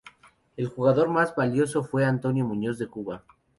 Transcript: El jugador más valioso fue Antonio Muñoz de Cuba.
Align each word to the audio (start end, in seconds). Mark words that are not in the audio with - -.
El 0.57 0.65
jugador 0.67 1.09
más 1.09 1.35
valioso 1.35 1.83
fue 1.83 2.05
Antonio 2.05 2.43
Muñoz 2.43 2.79
de 2.79 2.87
Cuba. 2.87 3.23